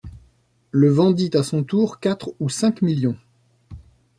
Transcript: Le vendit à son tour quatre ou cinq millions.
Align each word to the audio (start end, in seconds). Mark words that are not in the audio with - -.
Le 0.71 0.89
vendit 0.89 1.29
à 1.35 1.43
son 1.43 1.63
tour 1.63 1.99
quatre 1.99 2.33
ou 2.39 2.49
cinq 2.49 2.81
millions. 2.81 3.19